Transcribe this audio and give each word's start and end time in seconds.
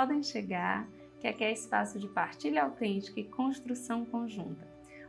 Podem 0.00 0.22
chegar, 0.22 0.88
que 1.20 1.28
aqui 1.28 1.44
é 1.44 1.52
espaço 1.52 1.98
de 1.98 2.08
partilha 2.08 2.62
autêntica 2.62 3.20
e 3.20 3.24
construção 3.24 4.02
conjunta. 4.02 4.66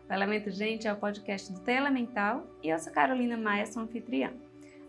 O 0.10 0.12
Elemento 0.12 0.52
Gente 0.52 0.86
é 0.86 0.92
o 0.92 0.98
podcast 0.98 1.50
do 1.54 1.62
T 1.62 1.72
Elemental 1.72 2.46
e 2.62 2.68
eu 2.68 2.78
sou 2.78 2.92
Carolina 2.92 3.38
Maia, 3.38 3.66
sua 3.66 3.84
anfitriã. 3.84 4.34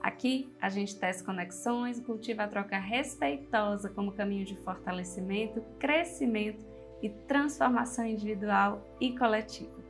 Aqui 0.01 0.53
a 0.61 0.69
gente 0.69 0.99
testa 0.99 1.25
conexões 1.25 2.01
e 2.01 2.03
cultiva 2.03 2.43
a 2.43 2.49
troca 2.49 2.77
respeitosa 2.81 3.91
como 3.91 4.11
caminho 4.11 4.45
de 4.45 4.57
fortalecimento, 4.57 5.63
crescimento 5.79 6.67
e 7.01 7.09
transformação 7.09 8.05
individual 8.05 8.85
e 9.01 9.17
coletiva. 9.17 9.81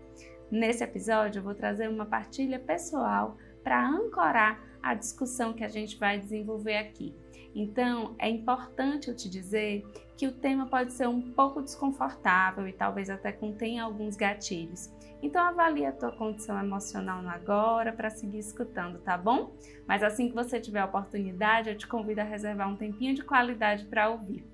Nesse 0.51 0.85
episódio 0.85 1.39
eu 1.39 1.43
vou 1.43 1.55
trazer 1.55 1.89
uma 1.89 2.05
partilha 2.05 2.59
pessoal 2.59 3.39
para 3.65 3.83
ancorar 3.83 4.61
a 4.83 4.95
discussão 4.95 5.53
que 5.53 5.65
a 5.65 5.69
gente 5.69 5.99
vai 5.99 6.19
desenvolver 6.19 6.77
aqui. 6.77 7.15
Então, 7.55 8.15
é 8.19 8.29
importante 8.29 9.09
eu 9.09 9.17
te 9.17 9.29
dizer 9.29 9.85
que 10.17 10.27
o 10.27 10.33
tema 10.33 10.67
pode 10.67 10.93
ser 10.93 11.07
um 11.07 11.21
pouco 11.33 11.61
desconfortável 11.61 12.67
e 12.67 12.73
talvez 12.73 13.11
até 13.11 13.31
contenha 13.31 13.85
alguns 13.85 14.17
gatilhos. 14.17 14.91
Então, 15.23 15.43
avalie 15.45 15.85
a 15.85 15.93
tua 15.93 16.11
condição 16.11 16.59
emocional 16.59 17.23
no 17.23 17.29
agora 17.29 17.93
para 17.93 18.11
seguir 18.11 18.39
escutando, 18.39 18.99
tá 18.99 19.17
bom? 19.17 19.55
Mas 19.87 20.03
assim 20.03 20.29
que 20.29 20.35
você 20.35 20.59
tiver 20.59 20.81
a 20.81 20.87
oportunidade, 20.87 21.69
eu 21.69 21.77
te 21.77 21.87
convido 21.87 22.21
a 22.21 22.25
reservar 22.25 22.69
um 22.69 22.77
tempinho 22.77 23.15
de 23.15 23.23
qualidade 23.23 23.85
para 23.85 24.09
ouvir. 24.09 24.45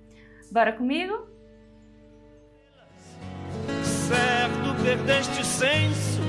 Bora 0.50 0.72
comigo? 0.72 1.28
Certo, 3.82 4.82
perdeste 4.82 5.40
o 5.40 5.44
senso, 5.44 6.20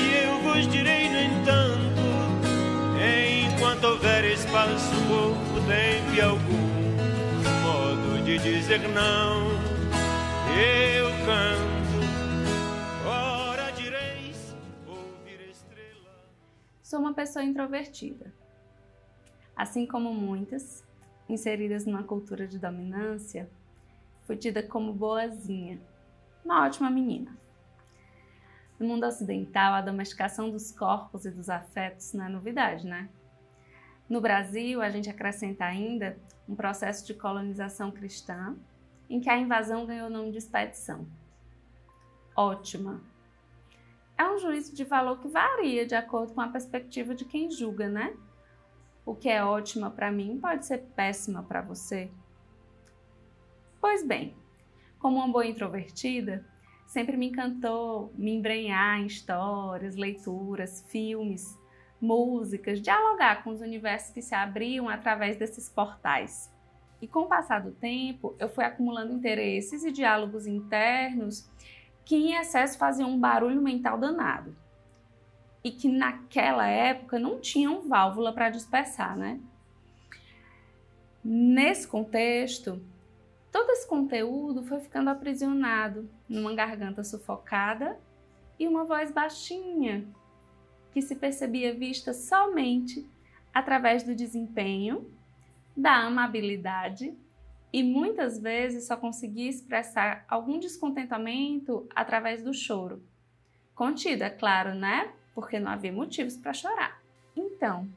e 0.00 0.24
eu 0.24 0.38
vos 0.40 0.66
direi, 0.68 1.08
no 1.08 1.18
entanto, 1.18 1.94
enquanto 3.64 3.84
houver 3.84 4.24
espaço, 4.26 4.92
tempo 5.66 6.14
e 6.14 6.20
algum 6.20 6.74
de 8.22 8.38
dizer 8.38 8.80
não, 8.90 9.48
eu 10.54 11.08
canto. 11.24 13.06
Ora 13.06 13.70
direis, 13.72 14.54
ouvir 14.86 15.48
estrela. 15.50 16.10
Sou 16.82 17.00
uma 17.00 17.14
pessoa 17.14 17.42
introvertida. 17.42 18.34
Assim 19.56 19.86
como 19.86 20.12
muitas, 20.12 20.84
inseridas 21.26 21.86
numa 21.86 22.02
cultura 22.02 22.46
de 22.46 22.58
dominância, 22.58 23.48
fui 24.24 24.36
tida 24.36 24.62
como 24.62 24.92
boazinha, 24.92 25.80
uma 26.44 26.66
ótima 26.66 26.90
menina. 26.90 27.34
No 28.78 28.86
mundo 28.86 29.06
ocidental, 29.06 29.72
a 29.72 29.80
domesticação 29.80 30.50
dos 30.50 30.70
corpos 30.70 31.24
e 31.24 31.30
dos 31.30 31.48
afetos 31.48 32.12
não 32.12 32.26
é 32.26 32.28
novidade, 32.28 32.86
né? 32.86 33.08
No 34.08 34.20
Brasil, 34.20 34.82
a 34.82 34.90
gente 34.90 35.08
acrescenta 35.08 35.64
ainda 35.64 36.18
um 36.48 36.54
processo 36.54 37.06
de 37.06 37.14
colonização 37.14 37.90
cristã, 37.90 38.54
em 39.08 39.18
que 39.20 39.30
a 39.30 39.38
invasão 39.38 39.86
ganhou 39.86 40.08
o 40.08 40.12
nome 40.12 40.30
de 40.30 40.38
expedição. 40.38 41.06
Ótima. 42.36 43.00
É 44.16 44.28
um 44.28 44.38
juízo 44.38 44.74
de 44.74 44.84
valor 44.84 45.18
que 45.18 45.28
varia 45.28 45.86
de 45.86 45.94
acordo 45.94 46.34
com 46.34 46.40
a 46.40 46.48
perspectiva 46.48 47.14
de 47.14 47.24
quem 47.24 47.50
julga, 47.50 47.88
né? 47.88 48.14
O 49.06 49.14
que 49.14 49.28
é 49.28 49.42
ótima 49.42 49.90
para 49.90 50.12
mim 50.12 50.38
pode 50.40 50.66
ser 50.66 50.78
péssima 50.94 51.42
para 51.42 51.62
você. 51.62 52.10
Pois 53.80 54.06
bem, 54.06 54.36
como 54.98 55.16
uma 55.16 55.28
boa 55.28 55.46
introvertida, 55.46 56.44
sempre 56.86 57.16
me 57.16 57.28
encantou 57.28 58.12
me 58.16 58.32
embrenhar 58.32 59.00
em 59.00 59.06
histórias, 59.06 59.96
leituras, 59.96 60.84
filmes 60.88 61.58
músicas, 62.00 62.80
dialogar 62.80 63.42
com 63.42 63.50
os 63.50 63.60
universos 63.60 64.12
que 64.12 64.22
se 64.22 64.34
abriam 64.34 64.88
através 64.88 65.36
desses 65.36 65.68
portais. 65.68 66.52
E 67.00 67.06
com 67.06 67.20
o 67.20 67.26
passar 67.26 67.60
do 67.60 67.70
tempo, 67.70 68.34
eu 68.38 68.48
fui 68.48 68.64
acumulando 68.64 69.12
interesses 69.12 69.84
e 69.84 69.92
diálogos 69.92 70.46
internos 70.46 71.48
que 72.04 72.16
em 72.16 72.34
excesso 72.34 72.78
faziam 72.78 73.10
um 73.10 73.18
barulho 73.18 73.60
mental 73.60 73.98
danado. 73.98 74.54
E 75.62 75.70
que 75.70 75.88
naquela 75.88 76.66
época 76.66 77.18
não 77.18 77.40
tinham 77.40 77.88
válvula 77.88 78.32
para 78.32 78.50
dispersar, 78.50 79.16
né? 79.16 79.40
Nesse 81.22 81.88
contexto, 81.88 82.82
todo 83.50 83.70
esse 83.70 83.86
conteúdo 83.88 84.62
foi 84.62 84.80
ficando 84.80 85.08
aprisionado 85.08 86.08
numa 86.28 86.54
garganta 86.54 87.02
sufocada 87.02 87.98
e 88.58 88.68
uma 88.68 88.84
voz 88.84 89.10
baixinha 89.10 90.06
que 90.94 91.02
se 91.02 91.16
percebia 91.16 91.74
vista 91.74 92.14
somente 92.14 93.04
através 93.52 94.04
do 94.04 94.14
desempenho, 94.14 95.10
da 95.76 95.96
amabilidade 95.96 97.12
e 97.72 97.82
muitas 97.82 98.38
vezes 98.38 98.86
só 98.86 98.96
conseguia 98.96 99.50
expressar 99.50 100.24
algum 100.28 100.56
descontentamento 100.56 101.84
através 101.92 102.44
do 102.44 102.54
choro. 102.54 103.02
Contido, 103.74 104.22
é 104.22 104.30
claro, 104.30 104.72
né? 104.72 105.12
Porque 105.34 105.58
não 105.58 105.72
havia 105.72 105.92
motivos 105.92 106.36
para 106.36 106.52
chorar. 106.52 107.02
Então, 107.36 107.88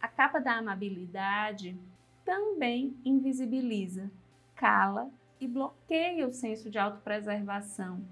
a 0.00 0.06
capa 0.06 0.38
da 0.38 0.52
amabilidade 0.52 1.76
também 2.24 2.96
invisibiliza, 3.04 4.08
cala 4.54 5.10
e 5.40 5.48
bloqueia 5.48 6.28
o 6.28 6.30
senso 6.30 6.70
de 6.70 6.78
autopreservação 6.78 8.04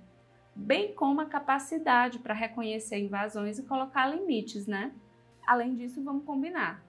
bem 0.55 0.95
como 0.95 1.21
a 1.21 1.27
capacidade 1.27 2.19
para 2.19 2.35
reconhecer 2.35 2.99
invasões 2.99 3.59
e 3.59 3.63
colocar 3.65 4.07
limites, 4.07 4.67
né? 4.67 4.93
Além 5.47 5.75
disso, 5.75 6.03
vamos 6.03 6.25
combinar. 6.25 6.83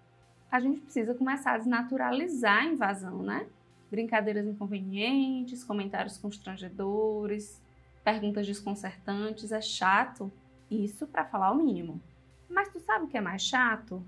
A 0.51 0.59
gente 0.59 0.81
precisa 0.81 1.13
começar 1.13 1.53
a 1.53 1.57
desnaturalizar 1.57 2.59
a 2.59 2.65
invasão, 2.65 3.23
né? 3.23 3.47
Brincadeiras 3.89 4.45
inconvenientes, 4.45 5.63
comentários 5.63 6.17
constrangedores, 6.17 7.61
perguntas 8.03 8.45
desconcertantes, 8.45 9.51
é 9.51 9.61
chato. 9.61 10.31
Isso 10.69 11.07
para 11.07 11.25
falar 11.25 11.51
o 11.51 11.55
mínimo. 11.55 12.01
Mas 12.47 12.69
tu 12.69 12.79
sabe 12.79 13.05
o 13.05 13.07
que 13.07 13.17
é 13.17 13.21
mais 13.21 13.41
chato? 13.41 14.05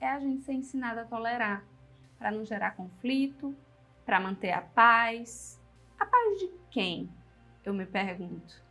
É 0.00 0.08
a 0.08 0.18
gente 0.18 0.44
ser 0.44 0.52
ensinado 0.52 1.00
a 1.00 1.04
tolerar, 1.04 1.64
para 2.18 2.30
não 2.30 2.44
gerar 2.44 2.72
conflito, 2.72 3.54
para 4.04 4.18
manter 4.18 4.52
a 4.52 4.62
paz. 4.62 5.60
A 5.98 6.06
paz 6.06 6.38
de 6.38 6.50
quem? 6.70 7.08
Eu 7.64 7.74
me 7.74 7.86
pergunto. 7.86 8.61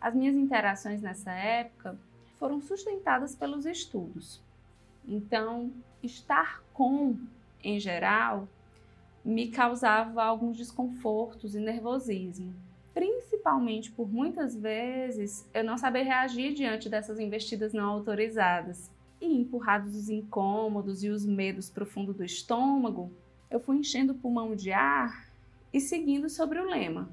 As 0.00 0.14
minhas 0.14 0.36
interações 0.36 1.02
nessa 1.02 1.32
época 1.32 1.98
foram 2.38 2.60
sustentadas 2.60 3.34
pelos 3.34 3.66
estudos. 3.66 4.40
Então, 5.06 5.72
estar 6.02 6.62
com, 6.72 7.16
em 7.64 7.80
geral, 7.80 8.48
me 9.24 9.48
causava 9.48 10.22
alguns 10.22 10.56
desconfortos 10.56 11.54
e 11.56 11.60
nervosismo, 11.60 12.54
principalmente 12.94 13.90
por 13.90 14.08
muitas 14.08 14.54
vezes 14.54 15.48
eu 15.52 15.64
não 15.64 15.76
saber 15.76 16.02
reagir 16.02 16.54
diante 16.54 16.88
dessas 16.88 17.18
investidas 17.18 17.72
não 17.72 17.90
autorizadas. 17.90 18.90
E 19.20 19.26
empurrados 19.26 19.96
os 19.96 20.08
incômodos 20.08 21.02
e 21.02 21.08
os 21.08 21.26
medos 21.26 21.68
para 21.68 21.82
o 21.82 21.86
fundo 21.86 22.14
do 22.14 22.24
estômago, 22.24 23.12
eu 23.50 23.58
fui 23.58 23.76
enchendo 23.76 24.12
o 24.12 24.16
pulmão 24.16 24.54
de 24.54 24.70
ar 24.70 25.28
e 25.72 25.80
seguindo 25.80 26.30
sobre 26.30 26.60
o 26.60 26.64
lema: 26.64 27.08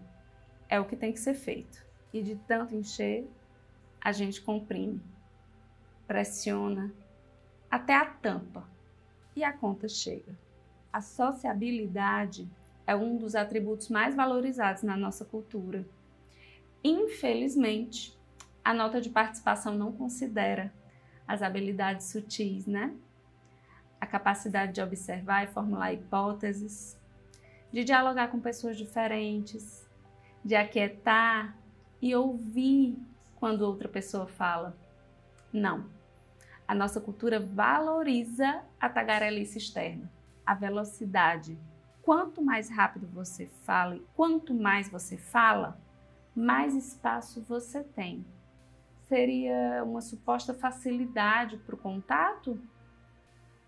é 0.69 0.79
o 0.79 0.85
que 0.85 0.95
tem 0.95 1.11
que 1.11 1.19
ser 1.19 1.33
feito 1.33 1.84
e 2.15 2.23
de 2.23 2.37
tanto 2.37 2.73
encher, 2.73 3.29
a 3.99 4.13
gente 4.13 4.41
comprime, 4.41 5.01
pressiona 6.07 6.89
até 7.69 7.93
a 7.93 8.05
tampa 8.05 8.63
e 9.35 9.43
a 9.43 9.51
conta 9.51 9.89
chega. 9.89 10.33
A 10.93 11.01
sociabilidade 11.01 12.49
é 12.87 12.95
um 12.95 13.17
dos 13.17 13.35
atributos 13.35 13.89
mais 13.89 14.15
valorizados 14.15 14.81
na 14.81 14.95
nossa 14.95 15.25
cultura. 15.25 15.85
Infelizmente, 16.81 18.17
a 18.63 18.73
nota 18.73 19.01
de 19.01 19.09
participação 19.09 19.75
não 19.75 19.91
considera 19.91 20.73
as 21.27 21.41
habilidades 21.41 22.05
sutis, 22.05 22.65
né? 22.65 22.95
A 23.99 24.07
capacidade 24.07 24.71
de 24.71 24.81
observar 24.81 25.43
e 25.43 25.47
formular 25.47 25.91
hipóteses, 25.91 26.97
de 27.73 27.83
dialogar 27.83 28.29
com 28.29 28.39
pessoas 28.39 28.77
diferentes, 28.77 29.85
de 30.45 30.55
aquietar 30.55 31.57
e 32.05 32.15
ouvir 32.15 32.95
quando 33.35 33.63
outra 33.63 33.89
pessoa 33.89 34.27
fala. 34.27 34.77
Não. 35.51 35.89
A 36.67 36.75
nossa 36.75 37.01
cultura 37.01 37.39
valoriza 37.39 38.61
a 38.79 38.87
tagarelice 38.87 39.57
externa, 39.57 40.07
a 40.45 40.53
velocidade. 40.53 41.57
Quanto 42.03 42.43
mais 42.43 42.69
rápido 42.69 43.07
você 43.07 43.47
fala 43.63 43.95
e 43.95 44.05
quanto 44.15 44.53
mais 44.53 44.87
você 44.87 45.17
fala, 45.17 45.79
mais 46.35 46.75
espaço 46.75 47.41
você 47.41 47.83
tem. 47.83 48.23
Seria 49.07 49.83
uma 49.83 50.01
suposta 50.01 50.53
facilidade 50.53 51.57
para 51.57 51.73
o 51.73 51.79
contato? 51.79 52.61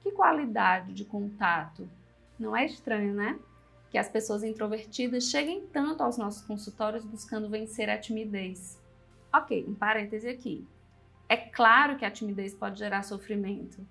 Que 0.01 0.11
qualidade 0.11 0.93
de 0.93 1.05
contato? 1.05 1.89
Não 2.37 2.55
é 2.55 2.67
estranho, 2.67 3.15
né? 3.15 3.39
Que 3.89 3.97
as 3.97 4.09
pessoas 4.09 4.43
introvertidas 4.43 5.25
cheguem 5.25 5.65
tanto 5.67 6.03
aos 6.03 6.17
nossos 6.17 6.41
consultórios 6.45 7.05
buscando 7.05 7.49
vencer 7.49 7.89
a 7.89 7.97
timidez. 7.97 8.81
Ok, 9.33 9.65
um 9.67 9.73
parêntese 9.73 10.27
aqui. 10.27 10.67
É 11.29 11.37
claro 11.37 11.97
que 11.97 12.05
a 12.05 12.11
timidez 12.11 12.53
pode 12.53 12.79
gerar 12.79 13.03
sofrimento, 13.03 13.85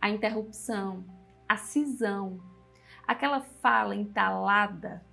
a 0.00 0.08
interrupção, 0.08 1.04
a 1.48 1.56
cisão, 1.56 2.40
aquela 3.06 3.40
fala 3.40 3.94
entalada 3.94 5.04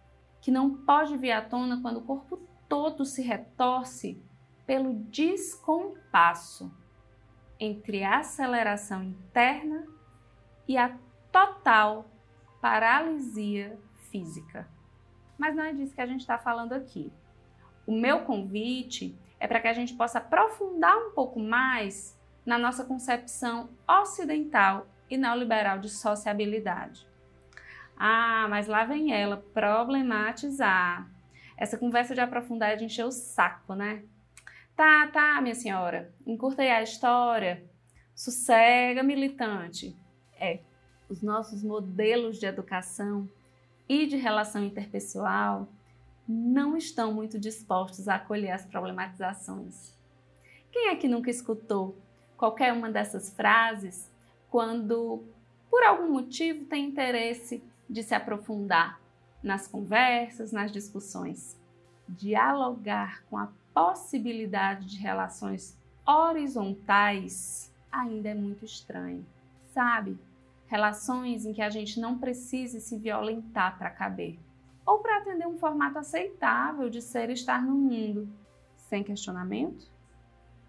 que 0.42 0.52
não 0.52 0.76
pode 0.76 1.16
vir 1.18 1.32
à 1.32 1.42
tona 1.42 1.82
quando 1.82 1.98
o 1.98 2.04
corpo 2.04 2.38
todo 2.68 3.06
se 3.06 3.22
retorce 3.22 4.22
pelo 4.66 4.94
descompasso 4.94 6.72
entre 7.60 8.04
a 8.04 8.20
aceleração 8.20 9.04
interna 9.04 9.88
e 10.68 10.78
a 10.78 10.98
total 11.32 12.06
paralisia 12.62 13.80
física. 14.14 14.70
Mas 15.40 15.56
não 15.56 15.64
é 15.64 15.74
disso 15.74 15.96
que 15.96 16.02
a 16.02 16.06
gente 16.06 16.22
está 16.22 16.38
falando 16.38 16.74
aqui. 16.74 17.12
O 17.88 17.92
meu 17.92 18.20
convite 18.20 19.18
é 19.40 19.48
para 19.48 19.60
que 19.60 19.68
a 19.68 19.74
gente 19.74 19.96
possa 19.96 20.20
aprofundar 20.20 20.96
um 20.96 21.12
pouco 21.12 21.40
mais 21.40 22.16
na 22.46 22.60
nossa 22.60 22.86
concepção 22.86 23.70
ocidental 23.88 24.88
e 25.10 25.18
neoliberal 25.18 25.80
de 25.80 25.90
sociabilidade. 25.90 27.08
Ah, 27.98 28.46
mas 28.50 28.68
lá 28.68 28.86
vem 28.86 29.14
ela 29.14 29.38
problematizar. 29.38 31.10
Essa 31.58 31.78
conversa 31.78 32.14
de 32.14 32.22
aprofundar 32.22 32.72
é 32.72 32.76
de 32.76 32.86
encher 32.86 33.06
o 33.06 33.12
saco, 33.12 33.74
né? 33.74 34.04
Tá, 34.76 35.08
tá, 35.08 35.42
minha 35.42 35.56
senhora, 35.56 36.14
encurta 36.26 36.62
aí 36.62 36.70
a 36.70 36.84
história. 36.84 37.64
Sossega, 38.16 39.02
militante. 39.04 39.96
É, 40.40 40.60
os 41.10 41.22
nossos 41.22 41.64
modelos 41.64 42.40
de 42.40 42.46
educação 42.46 43.30
e 43.94 44.08
de 44.08 44.18
relação 44.18 44.64
interpessoal 44.64 45.68
não 46.28 46.76
estão 46.76 47.14
muito 47.14 47.40
dispostos 47.40 48.08
a 48.08 48.16
acolher 48.16 48.50
as 48.50 48.66
problematizações. 48.66 49.96
Quem 50.72 50.88
é 50.90 50.96
que 50.96 51.08
nunca 51.08 51.30
escutou 51.30 51.96
qualquer 52.36 52.74
uma 52.74 52.90
dessas 52.90 53.30
frases 53.36 54.12
quando, 54.50 55.24
por 55.70 55.84
algum 55.84 56.12
motivo, 56.12 56.66
tem 56.66 56.88
interesse 56.88 57.64
de 57.88 58.02
se 58.02 58.16
aprofundar 58.16 59.00
nas 59.44 59.68
conversas, 59.68 60.52
nas 60.52 60.72
discussões? 60.72 61.56
Dialogar 62.10 63.24
com 63.30 63.38
a 63.38 63.52
possibilidade 63.76 64.88
de 64.88 64.98
relações 64.98 65.78
horizontais 66.04 67.72
ainda 67.92 68.30
é 68.30 68.34
muito 68.34 68.66
estranho, 68.66 69.24
sabe? 69.72 70.18
Relações 70.74 71.46
em 71.46 71.54
que 71.54 71.62
a 71.62 71.70
gente 71.70 72.00
não 72.00 72.18
precise 72.18 72.82
se 72.82 72.98
violentar 72.98 73.78
para 73.78 73.92
caber, 73.92 74.40
ou 74.84 74.98
para 74.98 75.20
atender 75.20 75.46
um 75.46 75.56
formato 75.56 76.00
aceitável 76.00 76.90
de 76.90 77.00
ser 77.00 77.30
e 77.30 77.34
estar 77.34 77.62
no 77.62 77.76
mundo, 77.76 78.28
sem 78.90 79.04
questionamento, 79.04 79.88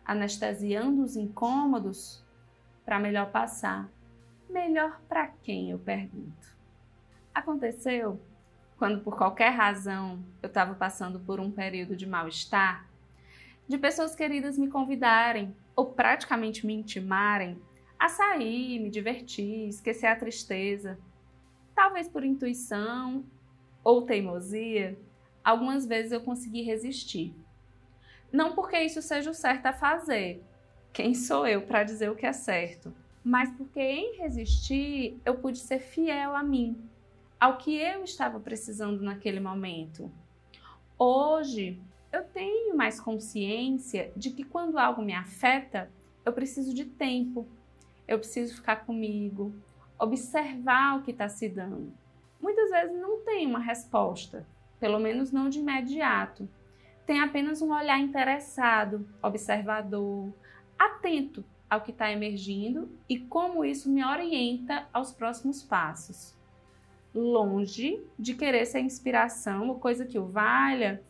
anestesiando 0.04 1.02
os 1.02 1.16
incômodos 1.16 2.22
para 2.84 3.00
melhor 3.00 3.30
passar. 3.30 3.88
Melhor 4.50 5.00
para 5.08 5.28
quem, 5.42 5.70
eu 5.70 5.78
pergunto. 5.78 6.54
Aconteceu 7.34 8.20
quando 8.76 9.00
por 9.00 9.16
qualquer 9.16 9.54
razão 9.54 10.22
eu 10.42 10.48
estava 10.48 10.74
passando 10.74 11.18
por 11.18 11.40
um 11.40 11.50
período 11.50 11.96
de 11.96 12.06
mal-estar, 12.06 12.86
de 13.66 13.78
pessoas 13.78 14.14
queridas 14.14 14.58
me 14.58 14.68
convidarem 14.68 15.56
ou 15.74 15.86
praticamente 15.86 16.66
me 16.66 16.74
intimarem 16.74 17.58
a 18.04 18.08
sair, 18.10 18.78
me 18.80 18.90
divertir, 18.90 19.66
esquecer 19.66 20.08
a 20.08 20.14
tristeza. 20.14 20.98
Talvez 21.74 22.06
por 22.06 22.22
intuição 22.22 23.24
ou 23.82 24.02
teimosia, 24.02 24.98
algumas 25.42 25.86
vezes 25.86 26.12
eu 26.12 26.20
consegui 26.20 26.60
resistir. 26.60 27.34
Não 28.30 28.54
porque 28.54 28.78
isso 28.78 29.00
seja 29.00 29.30
o 29.30 29.34
certo 29.34 29.64
a 29.64 29.72
fazer, 29.72 30.44
quem 30.92 31.14
sou 31.14 31.46
eu 31.46 31.62
para 31.62 31.82
dizer 31.82 32.10
o 32.10 32.14
que 32.14 32.26
é 32.26 32.32
certo, 32.34 32.92
mas 33.24 33.50
porque 33.52 33.80
em 33.80 34.18
resistir 34.18 35.18
eu 35.24 35.36
pude 35.36 35.58
ser 35.58 35.78
fiel 35.78 36.36
a 36.36 36.42
mim, 36.42 36.78
ao 37.40 37.56
que 37.56 37.74
eu 37.74 38.04
estava 38.04 38.38
precisando 38.38 39.02
naquele 39.02 39.40
momento. 39.40 40.12
Hoje 40.98 41.80
eu 42.12 42.22
tenho 42.22 42.76
mais 42.76 43.00
consciência 43.00 44.12
de 44.14 44.30
que 44.30 44.44
quando 44.44 44.76
algo 44.76 45.00
me 45.00 45.14
afeta, 45.14 45.90
eu 46.22 46.34
preciso 46.34 46.74
de 46.74 46.84
tempo, 46.84 47.48
eu 48.06 48.18
preciso 48.18 48.56
ficar 48.56 48.84
comigo, 48.84 49.54
observar 49.98 50.98
o 50.98 51.02
que 51.02 51.10
está 51.10 51.28
se 51.28 51.48
dando. 51.48 51.92
Muitas 52.40 52.70
vezes 52.70 53.00
não 53.00 53.24
tem 53.24 53.46
uma 53.46 53.58
resposta, 53.58 54.46
pelo 54.78 54.98
menos 54.98 55.32
não 55.32 55.48
de 55.48 55.60
imediato. 55.60 56.48
Tem 57.06 57.20
apenas 57.20 57.62
um 57.62 57.72
olhar 57.72 57.98
interessado, 57.98 59.08
observador, 59.22 60.32
atento 60.78 61.44
ao 61.68 61.80
que 61.80 61.90
está 61.90 62.10
emergindo 62.10 62.90
e 63.08 63.18
como 63.18 63.64
isso 63.64 63.90
me 63.90 64.04
orienta 64.04 64.86
aos 64.92 65.12
próximos 65.12 65.62
passos. 65.62 66.34
Longe 67.14 68.02
de 68.18 68.34
querer 68.34 68.66
ser 68.66 68.80
inspiração 68.80 69.68
ou 69.68 69.78
coisa 69.78 70.04
que 70.04 70.18
o 70.18 70.26
valha, 70.26 71.02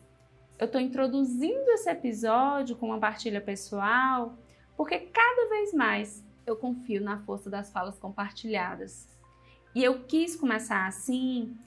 eu 0.57 0.65
estou 0.65 0.79
introduzindo 0.79 1.69
esse 1.71 1.89
episódio 1.89 2.75
com 2.75 2.87
uma 2.87 2.99
partilha 2.99 3.41
pessoal, 3.41 4.37
porque 4.77 4.99
cada 4.99 5.49
vez 5.49 5.73
mais 5.73 6.25
eu 6.45 6.55
confio 6.55 7.01
na 7.01 7.19
força 7.19 7.49
das 7.49 7.71
falas 7.71 7.97
compartilhadas. 7.97 9.07
E 9.73 9.83
eu 9.83 10.03
quis 10.03 10.35
começar 10.35 10.87
assim 10.87 11.57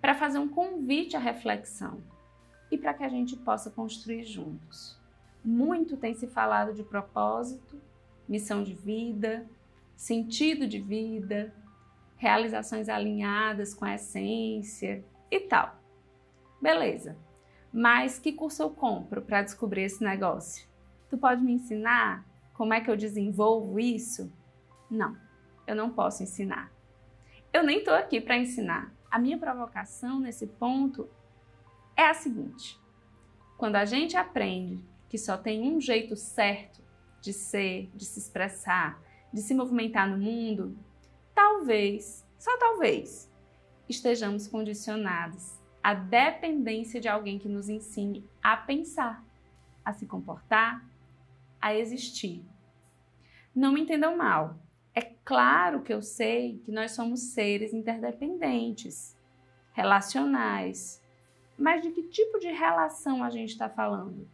para 0.00 0.14
fazer 0.14 0.38
um 0.38 0.48
convite 0.48 1.16
à 1.16 1.20
reflexão 1.20 2.02
e 2.70 2.78
para 2.78 2.94
que 2.94 3.04
a 3.04 3.08
gente 3.08 3.36
possa 3.36 3.70
construir 3.70 4.24
juntos. 4.24 4.98
Muito 5.44 5.96
tem 5.96 6.14
se 6.14 6.26
falado 6.26 6.74
de 6.74 6.82
propósito, 6.82 7.80
missão 8.28 8.62
de 8.62 8.74
vida, 8.74 9.46
sentido 9.96 10.66
de 10.66 10.78
vida, 10.78 11.54
realizações 12.16 12.88
alinhadas 12.88 13.74
com 13.74 13.84
a 13.84 13.94
essência 13.94 15.04
e 15.30 15.40
tal. 15.40 15.76
Beleza. 16.60 17.16
Mas 17.72 18.18
que 18.18 18.32
curso 18.32 18.62
eu 18.62 18.70
compro 18.70 19.22
para 19.22 19.42
descobrir 19.42 19.82
esse 19.82 20.02
negócio? 20.02 20.68
Tu 21.08 21.16
pode 21.16 21.42
me 21.42 21.52
ensinar 21.52 22.26
como 22.60 22.74
é 22.74 22.80
que 22.82 22.90
eu 22.90 22.96
desenvolvo 22.96 23.80
isso? 23.80 24.30
Não, 24.90 25.16
eu 25.66 25.74
não 25.74 25.88
posso 25.88 26.22
ensinar. 26.22 26.70
Eu 27.54 27.62
nem 27.62 27.78
estou 27.78 27.94
aqui 27.94 28.20
para 28.20 28.36
ensinar. 28.36 28.92
A 29.10 29.18
minha 29.18 29.38
provocação 29.38 30.20
nesse 30.20 30.46
ponto 30.46 31.08
é 31.96 32.04
a 32.04 32.12
seguinte: 32.12 32.78
quando 33.56 33.76
a 33.76 33.86
gente 33.86 34.14
aprende 34.14 34.84
que 35.08 35.16
só 35.16 35.38
tem 35.38 35.74
um 35.74 35.80
jeito 35.80 36.14
certo 36.16 36.82
de 37.22 37.32
ser, 37.32 37.90
de 37.94 38.04
se 38.04 38.18
expressar, 38.18 39.00
de 39.32 39.40
se 39.40 39.54
movimentar 39.54 40.06
no 40.06 40.18
mundo, 40.18 40.76
talvez, 41.34 42.26
só 42.38 42.58
talvez, 42.58 43.32
estejamos 43.88 44.46
condicionados 44.46 45.58
à 45.82 45.94
dependência 45.94 47.00
de 47.00 47.08
alguém 47.08 47.38
que 47.38 47.48
nos 47.48 47.70
ensine 47.70 48.22
a 48.42 48.54
pensar, 48.54 49.24
a 49.82 49.94
se 49.94 50.04
comportar, 50.04 50.86
a 51.58 51.74
existir. 51.74 52.49
Não 53.54 53.72
me 53.72 53.80
entendam 53.80 54.16
mal. 54.16 54.56
É 54.94 55.02
claro 55.24 55.82
que 55.82 55.92
eu 55.92 56.02
sei 56.02 56.58
que 56.64 56.72
nós 56.72 56.92
somos 56.92 57.20
seres 57.20 57.72
interdependentes, 57.72 59.16
relacionais. 59.72 61.02
Mas 61.58 61.82
de 61.82 61.90
que 61.90 62.02
tipo 62.04 62.38
de 62.38 62.48
relação 62.48 63.22
a 63.22 63.30
gente 63.30 63.50
está 63.50 63.68
falando? 63.68 64.28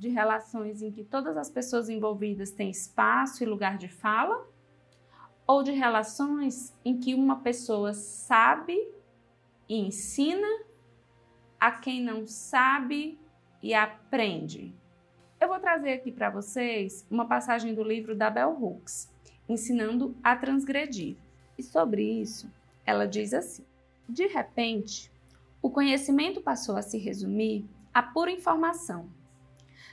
de 0.00 0.08
relações 0.08 0.80
em 0.80 0.90
que 0.90 1.04
todas 1.04 1.36
as 1.36 1.50
pessoas 1.50 1.90
envolvidas 1.90 2.50
têm 2.50 2.70
espaço 2.70 3.44
e 3.44 3.46
lugar 3.46 3.76
de 3.76 3.86
fala? 3.86 4.48
Ou 5.46 5.62
de 5.62 5.72
relações 5.72 6.74
em 6.82 6.98
que 6.98 7.14
uma 7.14 7.40
pessoa 7.40 7.92
sabe 7.92 8.74
e 9.68 9.78
ensina 9.78 10.48
a 11.60 11.70
quem 11.70 12.02
não 12.02 12.26
sabe 12.26 13.20
e 13.62 13.74
aprende? 13.74 14.74
Eu 15.40 15.48
vou 15.48 15.58
trazer 15.58 15.92
aqui 15.92 16.12
para 16.12 16.30
vocês 16.30 17.06
uma 17.10 17.26
passagem 17.26 17.74
do 17.74 17.82
livro 17.82 18.14
da 18.14 18.28
Bell 18.30 18.56
Hooks, 18.60 19.08
Ensinando 19.48 20.14
a 20.22 20.36
Transgredir. 20.36 21.16
E 21.56 21.62
sobre 21.62 22.02
isso, 22.02 22.52
ela 22.84 23.06
diz 23.06 23.32
assim: 23.32 23.64
De 24.08 24.26
repente, 24.26 25.10
o 25.62 25.70
conhecimento 25.70 26.40
passou 26.40 26.76
a 26.76 26.82
se 26.82 26.98
resumir 26.98 27.64
a 27.92 28.02
pura 28.02 28.30
informação 28.30 29.08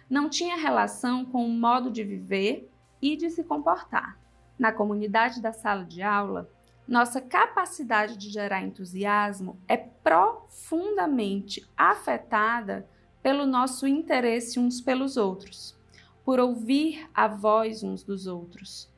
não 0.09 0.29
tinha 0.29 0.55
relação 0.55 1.25
com 1.25 1.45
o 1.45 1.49
modo 1.49 1.91
de 1.91 2.03
viver 2.03 2.71
e 3.01 3.17
de 3.17 3.29
se 3.29 3.43
comportar. 3.43 4.17
Na 4.57 4.71
comunidade 4.71 5.41
da 5.41 5.51
sala 5.51 5.83
de 5.83 6.01
aula, 6.01 6.49
nossa 6.87 7.19
capacidade 7.19 8.15
de 8.15 8.29
gerar 8.29 8.61
entusiasmo 8.61 9.59
é 9.67 9.75
profundamente 9.75 11.67
afetada 11.75 12.87
pelo 13.21 13.45
nosso 13.45 13.87
interesse 13.87 14.59
uns 14.59 14.81
pelos 14.81 15.17
outros, 15.17 15.77
por 16.23 16.39
ouvir 16.39 17.09
a 17.13 17.27
voz 17.27 17.83
uns 17.83 18.03
dos 18.03 18.27
outros, 18.27 18.89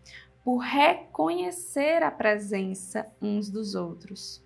por 0.43 0.57
reconhecer 0.57 2.03
a 2.03 2.11
presença 2.11 3.07
uns 3.21 3.49
dos 3.49 3.75
outros. 3.75 4.43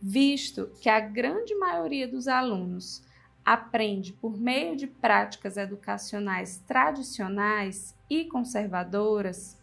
Visto 0.00 0.70
que 0.80 0.88
a 0.88 1.00
grande 1.00 1.54
maioria 1.54 2.06
dos 2.06 2.28
alunos 2.28 3.02
aprende 3.44 4.12
por 4.12 4.36
meio 4.36 4.76
de 4.76 4.86
práticas 4.86 5.56
educacionais 5.56 6.58
tradicionais 6.66 7.94
e 8.10 8.24
conservadoras 8.24 9.56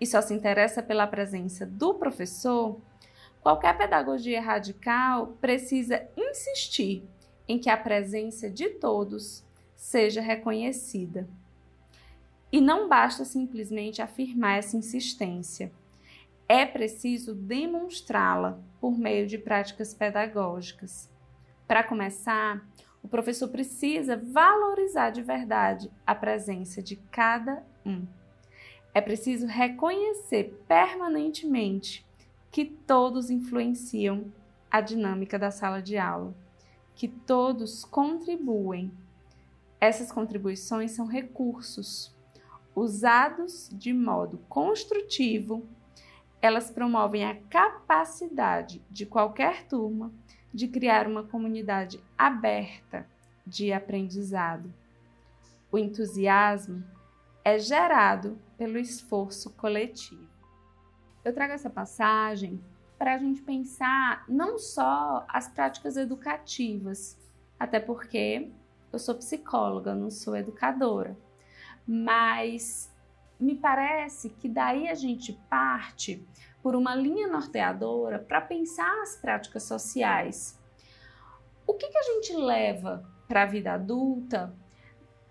e 0.00 0.06
só 0.06 0.22
se 0.22 0.34
interessa 0.34 0.82
pela 0.82 1.06
presença 1.06 1.66
do 1.66 1.94
professor, 1.94 2.80
Qualquer 3.40 3.76
pedagogia 3.76 4.40
radical 4.40 5.28
precisa 5.40 6.06
insistir 6.16 7.08
em 7.50 7.58
que 7.58 7.68
a 7.68 7.76
presença 7.76 8.48
de 8.48 8.68
todos 8.68 9.42
seja 9.74 10.20
reconhecida. 10.20 11.28
E 12.52 12.60
não 12.60 12.88
basta 12.88 13.24
simplesmente 13.24 14.00
afirmar 14.00 14.58
essa 14.58 14.76
insistência. 14.76 15.72
É 16.48 16.64
preciso 16.64 17.34
demonstrá-la 17.34 18.60
por 18.80 18.96
meio 18.96 19.26
de 19.26 19.36
práticas 19.36 19.92
pedagógicas. 19.92 21.10
Para 21.66 21.82
começar, 21.82 22.64
o 23.02 23.08
professor 23.08 23.48
precisa 23.48 24.16
valorizar 24.16 25.10
de 25.10 25.20
verdade 25.20 25.90
a 26.06 26.14
presença 26.14 26.80
de 26.80 26.94
cada 27.10 27.64
um. 27.84 28.06
É 28.94 29.00
preciso 29.00 29.48
reconhecer 29.48 30.56
permanentemente 30.68 32.06
que 32.48 32.64
todos 32.64 33.28
influenciam 33.28 34.32
a 34.70 34.80
dinâmica 34.80 35.36
da 35.36 35.50
sala 35.50 35.82
de 35.82 35.98
aula, 35.98 36.32
que 37.00 37.08
todos 37.08 37.82
contribuem. 37.82 38.92
Essas 39.80 40.12
contribuições 40.12 40.90
são 40.90 41.06
recursos 41.06 42.14
usados 42.76 43.70
de 43.72 43.90
modo 43.90 44.36
construtivo, 44.50 45.66
elas 46.42 46.70
promovem 46.70 47.24
a 47.24 47.40
capacidade 47.48 48.82
de 48.90 49.06
qualquer 49.06 49.66
turma 49.66 50.12
de 50.52 50.68
criar 50.68 51.06
uma 51.06 51.22
comunidade 51.22 51.98
aberta 52.18 53.08
de 53.46 53.72
aprendizado. 53.72 54.70
O 55.72 55.78
entusiasmo 55.78 56.84
é 57.42 57.58
gerado 57.58 58.38
pelo 58.58 58.76
esforço 58.76 59.48
coletivo. 59.54 60.28
Eu 61.24 61.32
trago 61.32 61.54
essa 61.54 61.70
passagem 61.70 62.60
para 63.00 63.14
a 63.14 63.18
gente 63.18 63.40
pensar 63.40 64.26
não 64.28 64.58
só 64.58 65.24
as 65.26 65.48
práticas 65.48 65.96
educativas, 65.96 67.18
até 67.58 67.80
porque 67.80 68.52
eu 68.92 68.98
sou 68.98 69.14
psicóloga, 69.14 69.94
não 69.94 70.10
sou 70.10 70.36
educadora, 70.36 71.16
mas 71.88 72.94
me 73.40 73.54
parece 73.54 74.28
que 74.28 74.50
daí 74.50 74.86
a 74.86 74.94
gente 74.94 75.32
parte 75.48 76.22
por 76.62 76.76
uma 76.76 76.94
linha 76.94 77.26
norteadora 77.26 78.18
para 78.18 78.38
pensar 78.42 79.00
as 79.00 79.16
práticas 79.16 79.62
sociais. 79.62 80.60
O 81.66 81.72
que, 81.72 81.88
que 81.88 81.96
a 81.96 82.02
gente 82.02 82.34
leva 82.34 83.10
para 83.26 83.44
a 83.44 83.46
vida 83.46 83.72
adulta 83.72 84.54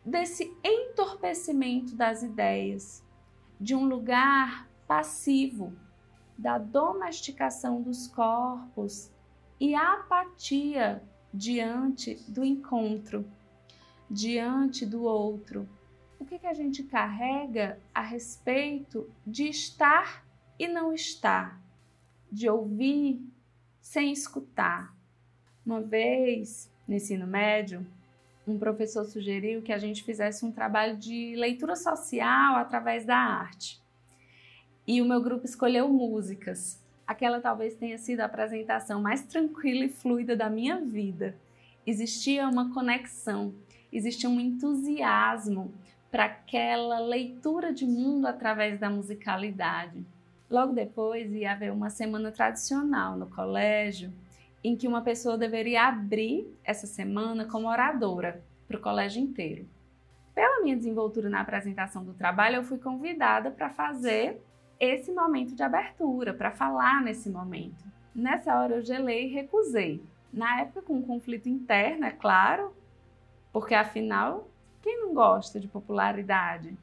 desse 0.03 0.57
entorpecimento 0.63 1.95
das 1.95 2.23
ideias, 2.23 3.05
de 3.61 3.75
um 3.75 3.85
lugar 3.85 4.67
passivo, 4.88 5.77
da 6.39 6.58
domesticação 6.58 7.81
dos 7.81 8.08
corpos 8.08 9.12
e 9.60 9.75
apatia 9.75 11.03
diante 11.34 12.15
do 12.29 12.46
encontro, 12.46 13.25
diante 14.10 14.86
do 14.86 15.03
outro. 15.03 15.67
O 16.17 16.24
que, 16.24 16.39
que 16.39 16.48
a 16.48 16.53
gente 16.53 16.84
carrega 16.84 17.77
a 17.93 18.01
respeito 18.01 19.10
de 19.27 19.50
estar 19.50 20.25
e 20.58 20.65
não 20.65 20.93
estar, 20.93 21.62
de 22.31 22.50
ouvir 22.50 23.22
sem 23.81 24.12
escutar. 24.12 24.96
Uma 25.65 25.81
vez, 25.81 26.72
no 26.88 26.96
ensino 26.96 27.27
médio, 27.27 27.86
um 28.48 28.58
professor 28.58 29.03
sugeriu 29.03 29.62
que 29.62 29.74
a 29.74 29.77
gente 29.77 30.03
fizesse 30.03 30.46
um 30.46 30.51
trabalho 30.53 30.96
de 30.96 31.36
leitura 31.36 31.75
social 31.75 32.55
através 32.55 33.05
da 33.05 33.17
arte. 33.17 33.81
E 34.89 35.03
o 35.03 35.05
meu 35.05 35.22
grupo 35.22 35.46
escolheu 35.46 35.88
músicas. 35.88 36.84
Aquela 37.05 37.39
talvez 37.39 37.75
tenha 37.75 38.00
sido 38.00 38.22
a 38.22 38.25
apresentação 38.25 39.00
mais 39.00 39.22
tranquila 39.22 39.86
e 39.86 39.89
fluida 39.89 40.36
da 40.36 40.50
minha 40.50 40.81
vida. 40.81 41.36
Existia 41.86 42.50
uma 42.50 42.74
conexão, 42.74 43.53
existia 43.93 44.27
um 44.27 44.39
entusiasmo 44.39 45.72
para 46.10 46.25
aquela 46.25 46.98
leitura 47.01 47.72
de 47.72 47.86
mundo 47.86 48.25
através 48.25 48.79
da 48.79 48.89
musicalidade. 48.89 50.03
Logo 50.50 50.74
depois 50.74 51.31
ia 51.34 51.51
haver 51.51 51.72
uma 51.72 51.91
semana 51.91 52.31
tradicional 52.31 53.15
no 53.15 53.27
colégio, 53.27 54.12
em 54.63 54.75
que 54.75 54.88
uma 54.88 55.03
pessoa 55.03 55.38
deveria 55.38 55.84
abrir 55.84 56.48
essa 56.63 56.88
semana 56.88 57.46
como 57.46 57.67
oradora 57.67 58.43
para 58.67 58.77
o 58.77 58.81
colégio 58.81 59.22
inteiro. 59.22 59.67
Pela 60.34 60.63
minha 60.63 60.75
desenvoltura 60.75 61.29
na 61.29 61.41
apresentação 61.41 62.03
do 62.03 62.15
trabalho, 62.15 62.55
eu 62.55 62.63
fui 62.63 62.79
convidada 62.79 63.51
para 63.51 63.69
fazer 63.69 64.41
esse 64.79 65.12
momento 65.12 65.53
de 65.53 65.62
abertura, 65.62 66.33
para 66.33 66.51
falar 66.51 67.03
nesse 67.03 67.29
momento. 67.29 67.83
Nessa 68.15 68.55
hora 68.55 68.75
eu 68.75 68.81
gelei 68.81 69.25
e 69.25 69.33
recusei. 69.33 70.01
Na 70.31 70.62
época, 70.62 70.81
com 70.81 70.93
um 70.93 71.01
conflito 71.01 71.50
interno, 71.50 72.05
é 72.05 72.12
claro, 72.12 72.74
porque 73.51 73.74
afinal, 73.74 74.48
quem 74.81 75.01
não 75.01 75.13
gosta 75.13 75.59
de 75.59 75.67
popularidade? 75.67 76.77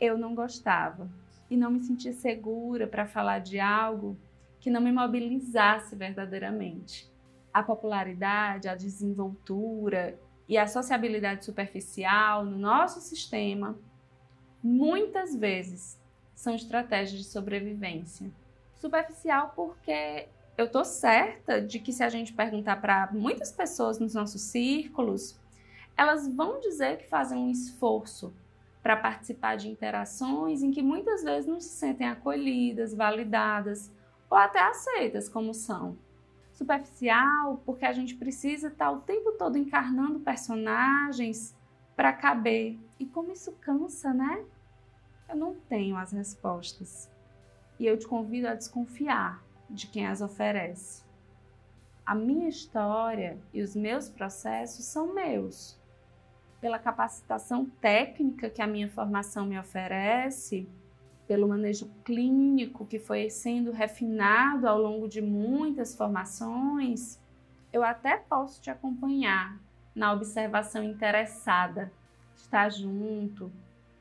Eu 0.00 0.18
não 0.18 0.34
gostava 0.34 1.08
e 1.50 1.56
não 1.56 1.70
me 1.70 1.80
sentia 1.80 2.12
segura 2.12 2.86
para 2.86 3.06
falar 3.06 3.38
de 3.38 3.60
algo 3.60 4.16
que 4.60 4.70
não 4.70 4.80
me 4.80 4.90
mobilizasse 4.90 5.94
verdadeiramente. 5.94 7.10
A 7.52 7.62
popularidade, 7.62 8.68
a 8.68 8.74
desenvoltura 8.74 10.18
e 10.48 10.56
a 10.56 10.66
sociabilidade 10.66 11.44
superficial 11.44 12.44
no 12.44 12.58
nosso 12.58 13.00
sistema 13.00 13.78
muitas 14.62 15.36
vezes 15.36 15.98
são 16.38 16.54
estratégias 16.54 17.20
de 17.20 17.24
sobrevivência. 17.24 18.30
Superficial 18.76 19.52
porque 19.56 20.28
eu 20.56 20.70
tô 20.70 20.84
certa 20.84 21.60
de 21.60 21.80
que 21.80 21.92
se 21.92 22.04
a 22.04 22.08
gente 22.08 22.32
perguntar 22.32 22.80
para 22.80 23.10
muitas 23.12 23.50
pessoas 23.50 23.98
nos 23.98 24.14
nossos 24.14 24.42
círculos, 24.42 25.36
elas 25.96 26.32
vão 26.32 26.60
dizer 26.60 26.98
que 26.98 27.08
fazem 27.08 27.36
um 27.36 27.50
esforço 27.50 28.32
para 28.84 28.96
participar 28.96 29.56
de 29.56 29.68
interações 29.68 30.62
em 30.62 30.70
que 30.70 30.80
muitas 30.80 31.24
vezes 31.24 31.48
não 31.50 31.58
se 31.58 31.70
sentem 31.70 32.06
acolhidas, 32.06 32.94
validadas 32.94 33.90
ou 34.30 34.38
até 34.38 34.60
aceitas 34.60 35.28
como 35.28 35.52
são. 35.52 35.98
Superficial, 36.52 37.60
porque 37.66 37.84
a 37.84 37.92
gente 37.92 38.14
precisa 38.14 38.68
estar 38.68 38.92
o 38.92 39.00
tempo 39.00 39.32
todo 39.32 39.58
encarnando 39.58 40.20
personagens 40.20 41.52
para 41.96 42.12
caber. 42.12 42.78
E 42.96 43.04
como 43.06 43.32
isso 43.32 43.50
cansa, 43.60 44.14
né? 44.14 44.44
Eu 45.28 45.36
não 45.36 45.54
tenho 45.54 45.96
as 45.96 46.12
respostas. 46.12 47.10
E 47.78 47.86
eu 47.86 47.98
te 47.98 48.06
convido 48.06 48.48
a 48.48 48.54
desconfiar 48.54 49.42
de 49.68 49.86
quem 49.86 50.06
as 50.06 50.20
oferece. 50.20 51.04
A 52.04 52.14
minha 52.14 52.48
história 52.48 53.38
e 53.52 53.60
os 53.60 53.76
meus 53.76 54.08
processos 54.08 54.84
são 54.84 55.14
meus 55.14 55.78
pela 56.60 56.78
capacitação 56.78 57.66
técnica 57.80 58.50
que 58.50 58.62
a 58.62 58.66
minha 58.66 58.88
formação 58.88 59.46
me 59.46 59.58
oferece, 59.58 60.68
pelo 61.26 61.46
manejo 61.46 61.88
clínico 62.04 62.86
que 62.86 62.98
foi 62.98 63.30
sendo 63.30 63.70
refinado 63.70 64.66
ao 64.66 64.78
longo 64.78 65.06
de 65.06 65.20
muitas 65.20 65.94
formações, 65.94 67.20
eu 67.72 67.84
até 67.84 68.16
posso 68.16 68.60
te 68.60 68.70
acompanhar 68.70 69.60
na 69.94 70.12
observação 70.12 70.82
interessada, 70.82 71.92
estar 72.34 72.70
junto 72.70 73.52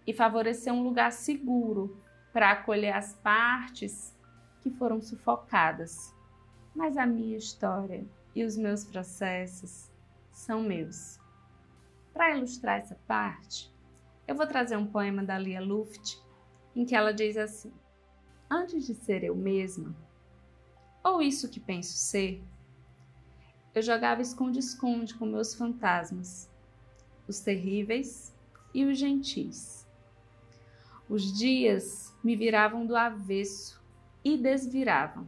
e 0.07 0.13
favorecer 0.13 0.73
um 0.73 0.83
lugar 0.83 1.11
seguro 1.11 2.01
para 2.31 2.51
acolher 2.51 2.93
as 2.93 3.13
partes 3.15 4.17
que 4.61 4.71
foram 4.71 5.01
sufocadas. 5.01 6.15
Mas 6.73 6.95
a 6.95 7.05
minha 7.05 7.37
história 7.37 8.07
e 8.33 8.45
os 8.45 8.55
meus 8.55 8.85
processos 8.85 9.91
são 10.31 10.63
meus. 10.63 11.19
Para 12.13 12.37
ilustrar 12.37 12.79
essa 12.79 12.95
parte, 13.05 13.71
eu 14.27 14.35
vou 14.35 14.47
trazer 14.47 14.77
um 14.77 14.87
poema 14.87 15.23
da 15.23 15.37
Lia 15.37 15.61
Luft, 15.61 16.17
em 16.75 16.85
que 16.85 16.95
ela 16.95 17.13
diz 17.13 17.35
assim: 17.35 17.73
Antes 18.49 18.85
de 18.85 18.95
ser 18.95 19.23
eu 19.23 19.35
mesma, 19.35 19.95
ou 21.03 21.21
isso 21.21 21.49
que 21.49 21.59
penso 21.59 21.97
ser, 21.97 22.43
eu 23.73 23.81
jogava 23.81 24.21
esconde-esconde 24.21 25.15
com 25.15 25.25
meus 25.25 25.53
fantasmas, 25.53 26.49
os 27.27 27.39
terríveis 27.39 28.35
e 28.73 28.85
os 28.85 28.97
gentis. 28.97 29.76
Os 31.09 31.31
dias 31.31 32.13
me 32.21 32.35
viravam 32.35 32.85
do 32.85 32.95
avesso 32.95 33.81
e 34.23 34.37
desviravam. 34.37 35.25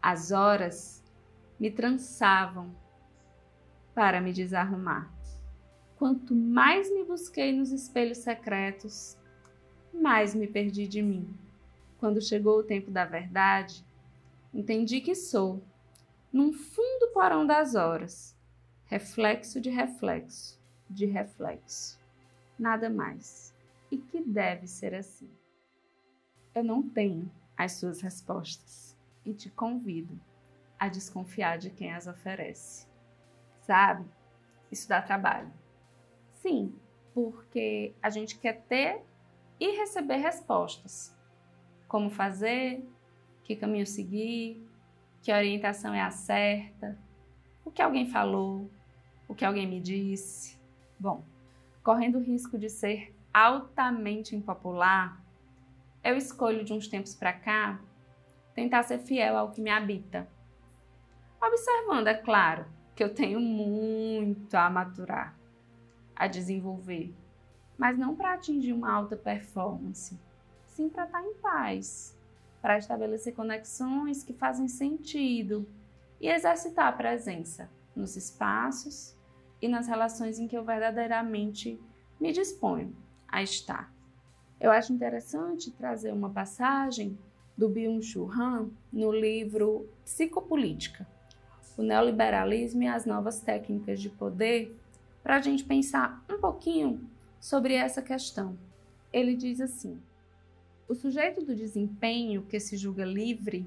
As 0.00 0.30
horas 0.30 1.02
me 1.58 1.68
trançavam 1.68 2.72
para 3.92 4.20
me 4.20 4.32
desarrumar. 4.32 5.12
Quanto 5.96 6.32
mais 6.32 6.88
me 6.92 7.02
busquei 7.02 7.52
nos 7.52 7.72
espelhos 7.72 8.18
secretos, 8.18 9.18
mais 9.92 10.32
me 10.32 10.46
perdi 10.46 10.86
de 10.86 11.02
mim. 11.02 11.28
Quando 11.98 12.20
chegou 12.20 12.60
o 12.60 12.62
tempo 12.62 12.88
da 12.88 13.04
verdade, 13.04 13.84
entendi 14.54 15.00
que 15.00 15.16
sou, 15.16 15.60
num 16.32 16.52
fundo 16.52 17.08
porão 17.12 17.44
das 17.44 17.74
horas, 17.74 18.36
reflexo 18.86 19.60
de 19.60 19.70
reflexo, 19.70 20.56
de 20.88 21.04
reflexo. 21.04 21.98
Nada 22.56 22.88
mais. 22.88 23.57
E 23.90 23.96
que 23.96 24.20
deve 24.20 24.66
ser 24.66 24.94
assim. 24.94 25.30
Eu 26.54 26.62
não 26.62 26.82
tenho 26.82 27.30
as 27.56 27.72
suas 27.72 28.00
respostas. 28.00 28.96
e 29.24 29.34
te 29.34 29.50
convido 29.50 30.18
a 30.78 30.88
desconfiar 30.88 31.58
de 31.58 31.68
quem 31.68 31.92
as 31.92 32.06
oferece. 32.06 32.86
Sabe? 33.60 34.06
Isso 34.70 34.88
dá 34.88 35.02
trabalho. 35.02 35.52
Sim, 36.32 36.74
porque 37.12 37.94
a 38.02 38.08
gente 38.08 38.38
quer 38.38 38.62
ter 38.62 39.02
e 39.60 39.76
receber 39.76 40.16
respostas. 40.16 41.14
Como 41.86 42.08
fazer, 42.08 42.82
que 43.42 43.56
caminho 43.56 43.86
seguir, 43.86 44.66
que 45.22 45.32
orientação 45.32 45.92
é 45.92 46.00
a 46.00 46.10
certa, 46.10 46.98
o 47.64 47.70
que 47.70 47.82
alguém 47.82 48.06
falou, 48.06 48.70
o 49.26 49.34
que 49.34 49.44
alguém 49.44 49.66
me 49.66 49.80
disse. 49.80 50.58
Bom, 50.98 51.22
correndo 51.82 52.18
o 52.18 52.22
risco 52.22 52.56
de 52.56 52.70
ser 52.70 53.14
altamente 53.32 54.34
impopular, 54.34 55.22
eu 56.02 56.16
escolho 56.16 56.64
de 56.64 56.72
uns 56.72 56.88
tempos 56.88 57.14
para 57.14 57.32
cá 57.32 57.80
tentar 58.54 58.82
ser 58.82 58.98
fiel 58.98 59.36
ao 59.36 59.50
que 59.50 59.60
me 59.60 59.70
habita. 59.70 60.28
Observando, 61.40 62.08
é 62.08 62.14
claro, 62.14 62.66
que 62.94 63.04
eu 63.04 63.14
tenho 63.14 63.38
muito 63.38 64.54
a 64.56 64.68
maturar, 64.68 65.38
a 66.16 66.26
desenvolver, 66.26 67.14
mas 67.76 67.96
não 67.96 68.16
para 68.16 68.34
atingir 68.34 68.72
uma 68.72 68.92
alta 68.92 69.16
performance, 69.16 70.18
sim 70.66 70.88
para 70.88 71.04
estar 71.04 71.20
tá 71.20 71.24
em 71.24 71.34
paz, 71.34 72.18
para 72.60 72.78
estabelecer 72.78 73.34
conexões 73.34 74.24
que 74.24 74.32
fazem 74.32 74.66
sentido 74.66 75.68
e 76.20 76.28
exercitar 76.28 76.88
a 76.88 76.92
presença 76.92 77.70
nos 77.94 78.16
espaços 78.16 79.16
e 79.62 79.68
nas 79.68 79.86
relações 79.86 80.38
em 80.38 80.48
que 80.48 80.56
eu 80.56 80.64
verdadeiramente 80.64 81.80
me 82.18 82.32
disponho 82.32 82.96
a 83.28 83.42
estar. 83.42 83.92
Eu 84.60 84.70
acho 84.70 84.92
interessante 84.92 85.70
trazer 85.70 86.12
uma 86.12 86.30
passagem 86.30 87.16
do 87.56 87.68
Byung-Chul 87.68 88.30
Han 88.32 88.70
no 88.92 89.12
livro 89.12 89.88
Psicopolítica, 90.04 91.06
o 91.76 91.82
neoliberalismo 91.82 92.82
e 92.82 92.88
as 92.88 93.06
novas 93.06 93.40
técnicas 93.40 94.00
de 94.00 94.08
poder, 94.08 94.76
para 95.22 95.36
a 95.36 95.40
gente 95.40 95.64
pensar 95.64 96.24
um 96.28 96.40
pouquinho 96.40 97.08
sobre 97.40 97.74
essa 97.74 98.02
questão. 98.02 98.58
Ele 99.12 99.36
diz 99.36 99.60
assim: 99.60 100.00
o 100.88 100.94
sujeito 100.94 101.44
do 101.44 101.54
desempenho 101.54 102.42
que 102.42 102.58
se 102.58 102.76
julga 102.76 103.04
livre 103.04 103.66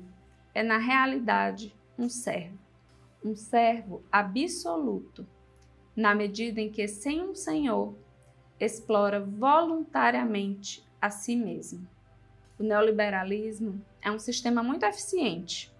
é, 0.53 0.63
na 0.63 0.77
realidade, 0.77 1.75
um 1.97 2.09
servo, 2.09 2.57
um 3.23 3.35
servo 3.35 4.01
absoluto, 4.11 5.25
na 5.95 6.15
medida 6.15 6.59
em 6.59 6.71
que, 6.71 6.87
sem 6.87 7.21
um 7.21 7.35
senhor, 7.35 7.93
explora 8.61 9.19
voluntariamente 9.19 10.85
a 11.01 11.09
si 11.09 11.35
mesmo. 11.35 11.87
O 12.59 12.63
neoliberalismo 12.63 13.83
é 13.99 14.11
um 14.11 14.19
sistema 14.19 14.61
muito 14.61 14.85
eficiente, 14.85 15.73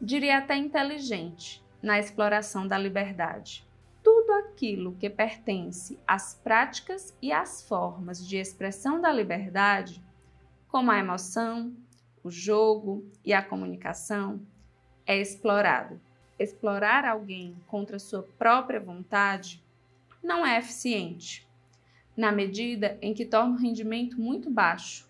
diria 0.00 0.38
até 0.38 0.56
inteligente, 0.56 1.64
na 1.80 1.98
exploração 1.98 2.66
da 2.66 2.76
liberdade. 2.76 3.64
Tudo 4.02 4.32
aquilo 4.32 4.96
que 4.96 5.08
pertence 5.08 5.96
às 6.06 6.34
práticas 6.34 7.16
e 7.22 7.32
às 7.32 7.66
formas 7.66 8.26
de 8.26 8.36
expressão 8.36 9.00
da 9.00 9.12
liberdade, 9.12 10.02
como 10.68 10.90
a 10.90 10.98
emoção, 10.98 11.72
o 12.24 12.30
jogo 12.30 13.06
e 13.24 13.32
a 13.32 13.42
comunicação, 13.42 14.40
é 15.06 15.16
explorado. 15.16 16.00
Explorar 16.36 17.04
alguém 17.04 17.56
contra 17.68 17.98
sua 17.98 18.24
própria 18.36 18.80
vontade 18.80 19.62
não 20.22 20.44
é 20.44 20.58
eficiente, 20.58 21.46
na 22.16 22.30
medida 22.30 22.98
em 23.02 23.12
que 23.12 23.24
torna 23.24 23.54
o 23.54 23.58
rendimento 23.58 24.20
muito 24.20 24.50
baixo. 24.50 25.08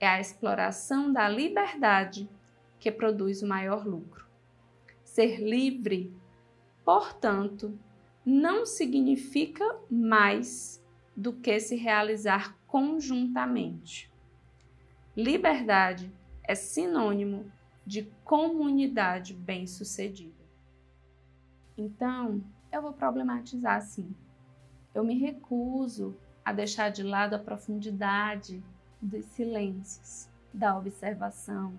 É 0.00 0.06
a 0.06 0.20
exploração 0.20 1.12
da 1.12 1.28
liberdade 1.28 2.28
que 2.78 2.92
produz 2.92 3.42
o 3.42 3.46
maior 3.46 3.86
lucro. 3.86 4.26
Ser 5.04 5.40
livre, 5.40 6.12
portanto, 6.84 7.78
não 8.24 8.64
significa 8.66 9.64
mais 9.90 10.84
do 11.16 11.32
que 11.32 11.58
se 11.58 11.74
realizar 11.74 12.56
conjuntamente. 12.66 14.12
Liberdade 15.16 16.12
é 16.44 16.54
sinônimo 16.54 17.50
de 17.84 18.04
comunidade 18.22 19.34
bem-sucedida. 19.34 20.44
Então, 21.76 22.44
eu 22.70 22.82
vou 22.82 22.92
problematizar 22.92 23.76
assim. 23.76 24.14
Eu 24.94 25.04
me 25.04 25.18
recuso 25.18 26.16
a 26.44 26.52
deixar 26.52 26.90
de 26.90 27.02
lado 27.02 27.34
a 27.34 27.38
profundidade 27.38 28.62
dos 29.00 29.24
silêncios, 29.26 30.28
da 30.52 30.76
observação, 30.76 31.78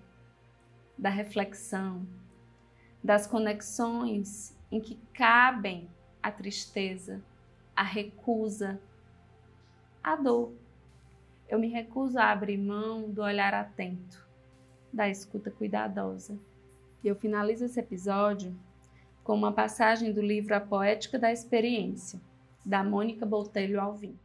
da 0.97 1.09
reflexão, 1.09 2.05
das 3.03 3.25
conexões 3.25 4.55
em 4.71 4.79
que 4.79 4.95
cabem 5.13 5.89
a 6.21 6.31
tristeza, 6.31 7.23
a 7.75 7.83
recusa, 7.83 8.79
a 10.03 10.15
dor. 10.15 10.53
Eu 11.47 11.57
me 11.57 11.67
recuso 11.67 12.19
a 12.19 12.29
abrir 12.29 12.57
mão 12.57 13.09
do 13.09 13.21
olhar 13.21 13.53
atento, 13.53 14.27
da 14.93 15.09
escuta 15.09 15.49
cuidadosa. 15.49 16.37
E 17.03 17.07
eu 17.07 17.15
finalizo 17.15 17.65
esse 17.65 17.79
episódio 17.79 18.55
com 19.23 19.33
uma 19.33 19.51
passagem 19.51 20.11
do 20.11 20.21
livro 20.21 20.55
A 20.55 20.59
Poética 20.59 21.17
da 21.17 21.31
Experiência, 21.31 22.19
da 22.65 22.83
Mônica 22.83 23.25
Botelho 23.25 23.79
Alvim. 23.79 24.17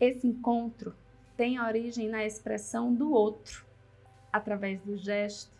Esse 0.00 0.26
encontro 0.26 0.94
tem 1.36 1.60
origem 1.60 2.08
na 2.08 2.24
expressão 2.24 2.94
do 2.94 3.12
outro, 3.12 3.64
através 4.32 4.80
do 4.80 4.96
gesto, 4.96 5.52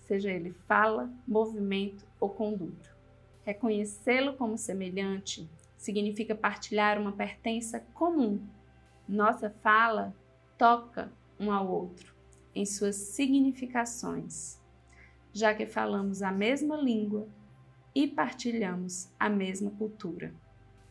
seja 0.00 0.30
ele 0.30 0.52
fala, 0.66 1.10
movimento 1.26 2.04
ou 2.20 2.30
conduta. 2.30 2.96
Reconhecê-lo 3.44 4.34
como 4.34 4.58
semelhante 4.58 5.48
significa 5.76 6.34
partilhar 6.34 7.00
uma 7.00 7.12
pertença 7.12 7.80
comum. 7.94 8.40
Nossa 9.08 9.50
fala 9.50 10.14
toca 10.56 11.10
um 11.38 11.50
ao 11.52 11.68
outro 11.68 12.14
em 12.54 12.66
suas 12.66 12.96
significações, 12.96 14.60
já 15.32 15.54
que 15.54 15.66
falamos 15.66 16.22
a 16.22 16.32
mesma 16.32 16.76
língua 16.76 17.28
e 17.94 18.06
partilhamos 18.06 19.12
a 19.18 19.28
mesma 19.28 19.70
cultura. 19.70 20.34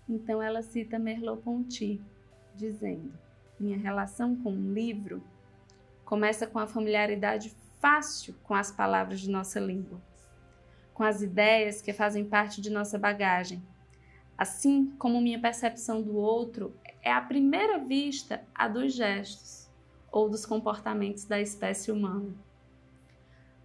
Então 0.08 0.42
ela 0.42 0.62
cita 0.62 0.98
Merleau-Ponty, 0.98 2.02
dizendo: 2.56 3.14
Minha 3.60 3.78
relação 3.78 4.36
com 4.36 4.52
um 4.52 4.74
livro 4.74 5.22
começa 6.06 6.48
com 6.48 6.58
a 6.60 6.68
familiaridade 6.68 7.54
fácil 7.80 8.34
com 8.44 8.54
as 8.54 8.72
palavras 8.72 9.20
de 9.20 9.30
nossa 9.30 9.60
língua, 9.60 10.02
com 10.94 11.04
as 11.04 11.22
ideias 11.22 11.82
que 11.82 11.94
fazem 11.94 12.26
parte 12.26 12.62
de 12.62 12.70
nossa 12.70 12.98
bagagem. 12.98 13.62
Assim 14.38 14.94
como 14.98 15.22
minha 15.22 15.40
percepção 15.40 16.02
do 16.02 16.16
outro 16.16 16.74
é 17.02 17.12
à 17.12 17.22
primeira 17.22 17.78
vista 17.80 18.44
a 18.54 18.68
dos 18.68 18.94
gestos 18.94 19.70
ou 20.12 20.30
dos 20.30 20.46
comportamentos 20.46 21.26
da 21.26 21.42
espécie 21.42 21.92
humana. 21.92 22.34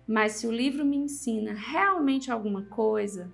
Mas 0.06 0.32
se 0.32 0.46
o 0.46 0.52
livro 0.52 0.84
me 0.84 0.96
ensina 0.96 1.52
realmente 1.52 2.30
alguma 2.30 2.62
coisa, 2.64 3.30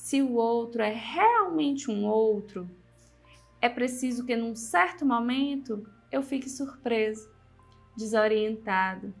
se 0.00 0.22
o 0.22 0.32
outro 0.32 0.80
é 0.80 0.90
realmente 0.90 1.90
um 1.90 2.06
outro, 2.06 2.68
é 3.60 3.68
preciso 3.68 4.24
que 4.24 4.34
num 4.34 4.56
certo 4.56 5.04
momento 5.04 5.86
eu 6.10 6.22
fique 6.22 6.48
surpreso, 6.48 7.30
desorientado 7.94 9.14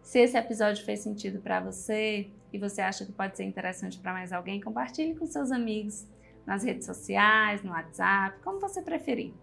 Se 0.07 0.19
esse 0.19 0.37
episódio 0.37 0.85
fez 0.85 1.01
sentido 1.01 1.41
para 1.41 1.59
você 1.59 2.31
e 2.53 2.57
você 2.57 2.79
acha 2.79 3.05
que 3.05 3.11
pode 3.11 3.35
ser 3.35 3.43
interessante 3.43 3.99
para 3.99 4.13
mais 4.13 4.31
alguém, 4.31 4.61
compartilhe 4.61 5.13
com 5.13 5.25
seus 5.25 5.51
amigos 5.51 6.07
nas 6.45 6.63
redes 6.63 6.85
sociais, 6.85 7.61
no 7.61 7.71
WhatsApp, 7.71 8.39
como 8.41 8.57
você 8.57 8.81
preferir. 8.81 9.33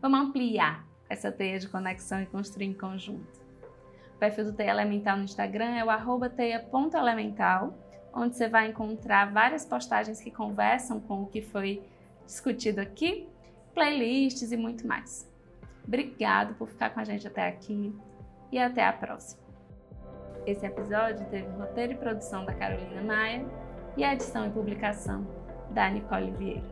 Vamos 0.00 0.18
ampliar 0.18 0.88
essa 1.10 1.30
teia 1.30 1.58
de 1.58 1.68
conexão 1.68 2.22
e 2.22 2.24
construir 2.24 2.68
em 2.68 2.72
conjunto. 2.72 3.38
O 4.14 4.18
perfil 4.18 4.46
do 4.46 4.54
Teia 4.54 4.70
Elemental 4.70 5.18
no 5.18 5.24
Instagram 5.24 5.76
é 5.76 5.84
o 5.84 6.28
teia.elemental, 6.30 7.76
onde 8.10 8.34
você 8.34 8.48
vai 8.48 8.70
encontrar 8.70 9.30
várias 9.30 9.66
postagens 9.66 10.22
que 10.22 10.30
conversam 10.30 11.00
com 11.00 11.24
o 11.24 11.26
que 11.26 11.42
foi 11.42 11.82
discutido 12.24 12.80
aqui, 12.80 13.28
playlists 13.74 14.52
e 14.52 14.56
muito 14.56 14.86
mais. 14.86 15.30
Obrigado 15.86 16.54
por 16.54 16.66
ficar 16.66 16.88
com 16.94 17.00
a 17.00 17.04
gente 17.04 17.26
até 17.26 17.46
aqui 17.46 17.94
e 18.50 18.58
até 18.58 18.82
a 18.82 18.92
próxima. 18.94 19.47
Esse 20.46 20.66
episódio 20.66 21.26
teve 21.26 21.48
roteiro 21.58 21.92
e 21.92 21.96
produção 21.96 22.44
da 22.44 22.54
Carolina 22.54 23.02
Maia 23.02 23.44
e 23.96 24.04
a 24.04 24.12
edição 24.12 24.46
e 24.46 24.50
publicação 24.50 25.26
da 25.70 25.90
Nicole 25.90 26.30
Vieira. 26.32 26.62